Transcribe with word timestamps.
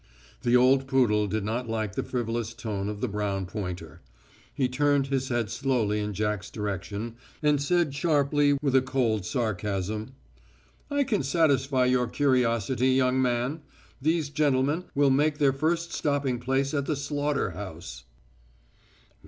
The 0.41 0.55
old 0.55 0.87
poodle 0.87 1.27
did 1.27 1.43
not 1.45 1.69
like 1.69 1.93
the 1.93 2.01
frivolous 2.01 2.55
tone 2.55 2.89
of 2.89 3.01
the 3.01 3.07
brown 3.07 3.45
pointer. 3.45 4.01
He 4.51 4.67
turned 4.67 5.05
his 5.05 5.29
head 5.29 5.51
slowly 5.51 5.99
in 5.99 6.15
Jack's 6.15 6.49
direction, 6.49 7.17
and 7.43 7.61
said 7.61 7.93
sharply, 7.93 8.57
with 8.63 8.75
a 8.75 8.81
cold 8.81 9.27
sarcasm: 9.27 10.13
"I 10.89 11.03
can 11.03 11.21
satisfy 11.21 11.85
your 11.85 12.07
curiosity, 12.07 12.87
young 12.93 13.21
man. 13.21 13.61
These 14.01 14.29
gentlemen 14.31 14.85
will 14.95 15.11
make 15.11 15.37
their 15.37 15.53
first 15.53 15.93
stopping 15.93 16.39
place 16.39 16.73
at 16.73 16.87
the 16.87 16.95
slaughter 16.95 17.51
house." 17.51 18.05